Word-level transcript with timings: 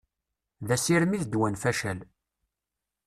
D 0.67 0.69
asirem 0.75 1.11
i 1.13 1.19
ddwa 1.21 1.47
n 1.49 1.55
facal. 1.63 1.99